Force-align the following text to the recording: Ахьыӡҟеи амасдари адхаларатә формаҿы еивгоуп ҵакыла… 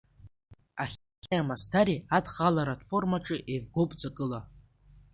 Ахьыӡҟеи 0.83 1.39
амасдари 1.41 2.03
адхаларатә 2.17 2.85
формаҿы 2.89 3.35
еивгоуп 3.51 3.91
ҵакыла… 3.99 4.41